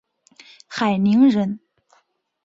[0.67, 1.59] 海宁人。